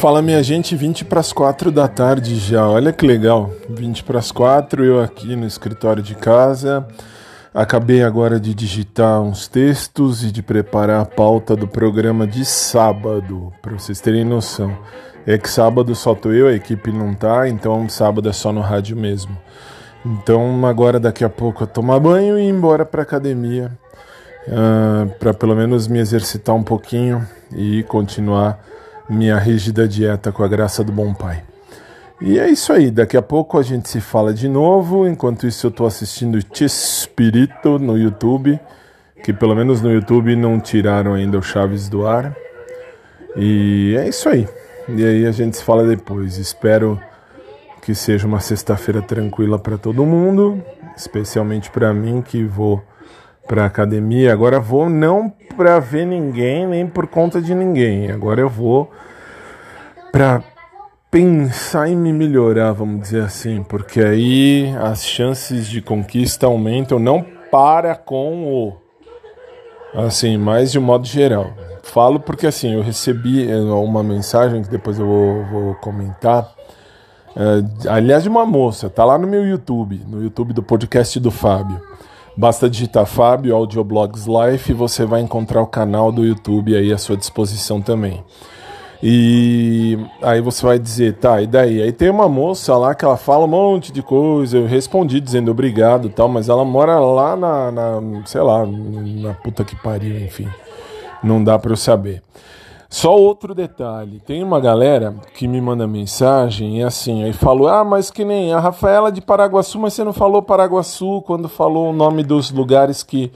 Fala 0.00 0.22
minha 0.22 0.42
gente, 0.42 0.74
20 0.74 1.04
para 1.04 1.20
as 1.20 1.30
4 1.30 1.70
da 1.70 1.86
tarde 1.86 2.36
já. 2.36 2.66
Olha 2.66 2.90
que 2.90 3.06
legal. 3.06 3.50
20 3.68 4.02
para 4.02 4.18
as 4.18 4.32
4, 4.32 4.82
eu 4.82 4.98
aqui 4.98 5.36
no 5.36 5.46
escritório 5.46 6.02
de 6.02 6.14
casa. 6.14 6.88
Acabei 7.52 8.02
agora 8.02 8.40
de 8.40 8.54
digitar 8.54 9.20
uns 9.20 9.46
textos 9.46 10.24
e 10.24 10.32
de 10.32 10.42
preparar 10.42 11.02
a 11.02 11.04
pauta 11.04 11.54
do 11.54 11.68
programa 11.68 12.26
de 12.26 12.46
sábado, 12.46 13.52
para 13.60 13.74
vocês 13.74 14.00
terem 14.00 14.24
noção. 14.24 14.74
É 15.26 15.36
que 15.36 15.50
sábado 15.50 15.94
só 15.94 16.14
tô 16.14 16.32
eu, 16.32 16.48
a 16.48 16.54
equipe 16.54 16.90
não 16.90 17.12
tá, 17.12 17.46
então 17.46 17.86
sábado 17.86 18.26
é 18.26 18.32
só 18.32 18.54
no 18.54 18.62
rádio 18.62 18.96
mesmo. 18.96 19.36
Então 20.02 20.64
agora 20.64 20.98
daqui 20.98 21.24
a 21.24 21.28
pouco 21.28 21.64
eu 21.64 21.66
tomar 21.66 22.00
banho 22.00 22.38
e 22.38 22.44
ir 22.44 22.48
embora 22.48 22.86
para 22.86 23.02
academia, 23.02 23.70
uh, 24.48 24.50
ah, 24.50 25.06
para 25.18 25.34
pelo 25.34 25.54
menos 25.54 25.86
me 25.86 25.98
exercitar 25.98 26.56
um 26.56 26.62
pouquinho 26.62 27.28
e 27.54 27.82
continuar 27.82 28.64
minha 29.10 29.36
rígida 29.36 29.88
dieta 29.88 30.30
com 30.30 30.44
a 30.44 30.48
graça 30.48 30.84
do 30.84 30.92
bom 30.92 31.12
pai. 31.12 31.42
E 32.20 32.38
é 32.38 32.48
isso 32.48 32.72
aí, 32.72 32.90
daqui 32.90 33.16
a 33.16 33.22
pouco 33.22 33.58
a 33.58 33.62
gente 33.62 33.88
se 33.88 34.00
fala 34.00 34.32
de 34.32 34.48
novo. 34.48 35.08
Enquanto 35.08 35.46
isso, 35.46 35.66
eu 35.66 35.70
estou 35.70 35.86
assistindo 35.86 36.38
Chespirito 36.52 37.78
no 37.78 37.98
YouTube, 37.98 38.60
que 39.24 39.32
pelo 39.32 39.54
menos 39.54 39.80
no 39.80 39.90
YouTube 39.90 40.36
não 40.36 40.60
tiraram 40.60 41.14
ainda 41.14 41.38
o 41.38 41.42
Chaves 41.42 41.88
do 41.88 42.06
ar. 42.06 42.36
E 43.36 43.96
é 43.98 44.08
isso 44.08 44.28
aí. 44.28 44.46
E 44.88 45.04
aí 45.04 45.26
a 45.26 45.32
gente 45.32 45.56
se 45.56 45.64
fala 45.64 45.86
depois. 45.86 46.36
Espero 46.36 47.00
que 47.80 47.94
seja 47.94 48.26
uma 48.26 48.40
sexta-feira 48.40 49.00
tranquila 49.00 49.58
para 49.58 49.78
todo 49.78 50.04
mundo, 50.04 50.62
especialmente 50.96 51.70
para 51.70 51.92
mim 51.94 52.20
que 52.22 52.44
vou 52.44 52.82
para 53.50 53.66
academia. 53.66 54.32
Agora 54.32 54.60
vou 54.60 54.88
não 54.88 55.28
para 55.56 55.80
ver 55.80 56.06
ninguém, 56.06 56.68
nem 56.68 56.86
por 56.86 57.08
conta 57.08 57.42
de 57.42 57.52
ninguém. 57.52 58.08
Agora 58.08 58.40
eu 58.40 58.48
vou 58.48 58.88
para 60.12 60.40
pensar 61.10 61.88
em 61.88 61.96
me 61.96 62.12
melhorar, 62.12 62.70
vamos 62.70 63.00
dizer 63.00 63.24
assim, 63.24 63.64
porque 63.64 64.00
aí 64.00 64.72
as 64.80 65.04
chances 65.04 65.66
de 65.66 65.82
conquista 65.82 66.46
aumentam 66.46 67.00
não 67.00 67.26
para 67.50 67.96
com 67.96 68.44
o 68.44 68.76
assim, 69.96 70.38
mais 70.38 70.70
de 70.70 70.78
um 70.78 70.82
modo 70.82 71.04
geral. 71.04 71.50
Falo 71.82 72.20
porque 72.20 72.46
assim, 72.46 72.74
eu 72.74 72.82
recebi 72.82 73.50
eh, 73.50 73.60
uma 73.60 74.04
mensagem 74.04 74.62
que 74.62 74.70
depois 74.70 74.96
eu 74.96 75.06
vou, 75.06 75.44
vou 75.46 75.74
comentar. 75.74 76.48
É, 77.34 77.90
aliás, 77.90 78.22
de 78.22 78.28
uma 78.28 78.46
moça, 78.46 78.88
tá 78.88 79.04
lá 79.04 79.18
no 79.18 79.26
meu 79.26 79.44
YouTube, 79.44 80.00
no 80.06 80.22
YouTube 80.22 80.52
do 80.52 80.62
podcast 80.62 81.18
do 81.18 81.32
Fábio. 81.32 81.89
Basta 82.40 82.70
digitar 82.70 83.04
Fábio 83.04 83.54
Audioblogs 83.54 84.24
Life 84.24 84.70
e 84.70 84.74
você 84.74 85.04
vai 85.04 85.20
encontrar 85.20 85.60
o 85.60 85.66
canal 85.66 86.10
do 86.10 86.24
YouTube 86.24 86.74
aí 86.74 86.90
à 86.90 86.96
sua 86.96 87.14
disposição 87.14 87.82
também. 87.82 88.24
E 89.02 89.98
aí 90.22 90.40
você 90.40 90.64
vai 90.64 90.78
dizer, 90.78 91.18
tá, 91.18 91.42
e 91.42 91.46
daí? 91.46 91.82
Aí 91.82 91.92
tem 91.92 92.08
uma 92.08 92.30
moça 92.30 92.74
lá 92.78 92.94
que 92.94 93.04
ela 93.04 93.18
fala 93.18 93.44
um 93.44 93.48
monte 93.48 93.92
de 93.92 94.00
coisa, 94.00 94.56
eu 94.56 94.64
respondi 94.64 95.20
dizendo 95.20 95.50
obrigado 95.50 96.08
e 96.08 96.10
tal, 96.10 96.30
mas 96.30 96.48
ela 96.48 96.64
mora 96.64 96.98
lá 96.98 97.36
na, 97.36 97.70
na 97.70 98.22
sei 98.24 98.40
lá, 98.40 98.64
na 98.64 99.34
puta 99.34 99.62
que 99.62 99.76
pariu, 99.76 100.18
enfim. 100.24 100.48
Não 101.22 101.44
dá 101.44 101.58
para 101.58 101.72
eu 101.72 101.76
saber. 101.76 102.22
Só 102.92 103.16
outro 103.16 103.54
detalhe, 103.54 104.18
tem 104.18 104.42
uma 104.42 104.58
galera 104.58 105.14
que 105.32 105.46
me 105.46 105.60
manda 105.60 105.86
mensagem 105.86 106.80
e 106.80 106.82
assim, 106.82 107.22
aí 107.22 107.32
falou: 107.32 107.68
"Ah, 107.68 107.84
mas 107.84 108.10
que 108.10 108.24
nem 108.24 108.52
a 108.52 108.58
Rafaela 108.58 109.12
de 109.12 109.20
Paraguaçu, 109.20 109.78
mas 109.78 109.94
você 109.94 110.02
não 110.02 110.12
falou 110.12 110.42
Paraguaçu 110.42 111.22
quando 111.22 111.48
falou 111.48 111.90
o 111.90 111.92
nome 111.92 112.24
dos 112.24 112.50
lugares 112.50 113.04
que 113.04 113.30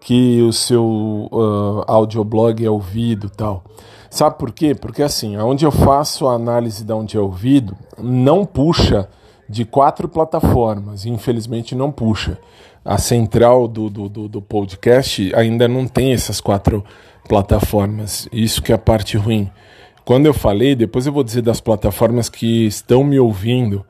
que 0.00 0.42
o 0.42 0.52
seu 0.52 1.28
uh, 1.30 1.84
audioblog 1.86 2.64
é 2.64 2.68
ouvido, 2.68 3.30
tal". 3.30 3.62
Sabe 4.10 4.36
por 4.36 4.50
quê? 4.50 4.74
Porque 4.74 5.04
assim, 5.04 5.36
onde 5.36 5.64
eu 5.64 5.70
faço 5.70 6.26
a 6.26 6.34
análise 6.34 6.82
de 6.82 6.92
onde 6.92 7.16
é 7.16 7.20
ouvido, 7.20 7.76
não 7.96 8.44
puxa 8.44 9.08
de 9.48 9.64
quatro 9.64 10.08
plataformas, 10.08 11.06
infelizmente 11.06 11.76
não 11.76 11.92
puxa. 11.92 12.38
A 12.84 12.98
central 12.98 13.68
do, 13.68 13.88
do, 13.88 14.08
do, 14.08 14.28
do 14.28 14.42
podcast 14.42 15.32
ainda 15.36 15.68
não 15.68 15.86
tem 15.86 16.12
essas 16.12 16.40
quatro 16.40 16.84
plataformas. 17.30 18.28
Isso 18.32 18.60
que 18.60 18.72
é 18.72 18.74
a 18.74 18.78
parte 18.78 19.16
ruim. 19.16 19.48
Quando 20.04 20.26
eu 20.26 20.34
falei, 20.34 20.74
depois 20.74 21.06
eu 21.06 21.12
vou 21.12 21.22
dizer 21.22 21.42
das 21.42 21.60
plataformas 21.60 22.28
que 22.28 22.66
estão 22.66 23.04
me 23.04 23.20
ouvindo 23.20 23.86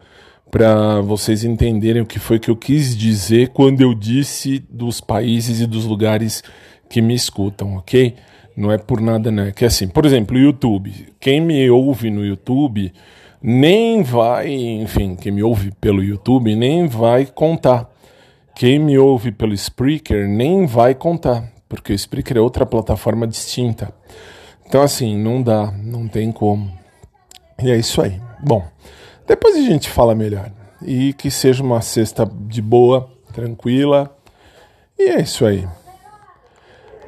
para 0.51 1.01
vocês 1.01 1.43
entenderem 1.43 2.03
o 2.03 2.07
que 2.07 2.19
foi 2.19 2.39
que 2.39 2.51
eu 2.51 2.57
quis 2.57 2.95
dizer 2.95 3.49
quando 3.49 3.81
eu 3.81 3.95
disse 3.95 4.63
dos 4.69 5.01
países 5.01 5.63
e 5.63 5.67
dos 5.67 5.87
lugares 5.87 6.43
que 6.87 7.01
me 7.01 7.15
escutam, 7.15 7.77
ok? 7.77 8.15
Não 8.55 8.71
é 8.71 8.77
por 8.77 9.01
nada, 9.01 9.31
né? 9.31 9.53
Que 9.57 9.65
é 9.65 9.69
assim, 9.69 9.89
por 9.89 10.05
exemplo, 10.05 10.37
o 10.37 10.41
YouTube. 10.41 10.93
Quem 11.19 11.41
me 11.41 11.71
ouve 11.71 12.11
no 12.11 12.23
YouTube 12.23 12.93
nem 13.41 14.03
vai, 14.03 14.53
enfim, 14.53 15.17
quem 15.17 15.33
me 15.33 15.43
ouve 15.43 15.73
pelo 15.81 16.05
YouTube 16.05 16.55
nem 16.55 16.87
vai 16.87 17.25
contar. 17.25 17.89
Quem 18.55 18.79
me 18.79 18.99
ouve 18.99 19.33
pelo 19.33 19.55
Spreaker 19.55 20.29
nem 20.29 20.67
vai 20.67 20.95
contar 20.95 21.51
porque 21.71 21.93
o 21.93 21.95
Spreaker 21.95 22.37
é 22.37 22.41
outra 22.41 22.67
plataforma 22.67 23.29
distinta. 23.29 23.95
Então, 24.67 24.83
assim, 24.83 25.17
não 25.17 25.41
dá, 25.41 25.73
não 25.73 26.09
tem 26.09 26.33
como. 26.33 26.71
E 27.63 27.71
é 27.71 27.77
isso 27.77 28.03
aí. 28.03 28.21
Bom, 28.45 28.67
depois 29.27 29.55
a 29.55 29.61
gente 29.61 29.89
fala 29.89 30.15
melhor. 30.15 30.51
E 30.83 31.13
que 31.13 31.31
seja 31.31 31.63
uma 31.63 31.81
sexta 31.81 32.29
de 32.29 32.61
boa, 32.61 33.09
tranquila. 33.33 34.15
E 34.99 35.11
é 35.11 35.21
isso 35.21 35.47
aí. 35.47 35.67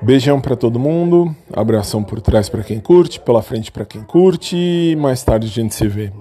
Beijão 0.01 0.41
para 0.41 0.57
todo 0.57 0.79
mundo, 0.79 1.35
abração 1.53 2.03
por 2.03 2.21
trás 2.21 2.49
para 2.49 2.63
quem 2.63 2.79
curte, 2.79 3.21
pela 3.21 3.43
frente 3.43 3.71
para 3.71 3.85
quem 3.85 4.03
curte 4.03 4.57
e 4.57 4.97
mais 4.97 5.23
tarde 5.23 5.47
a 5.47 5.51
gente 5.51 5.75
se 5.75 5.87
vê. 5.89 6.13